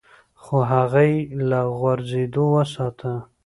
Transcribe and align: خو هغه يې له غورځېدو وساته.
خو 0.41 0.57
هغه 0.71 1.01
يې 1.09 1.17
له 1.49 1.59
غورځېدو 1.77 2.43
وساته. 2.55 3.11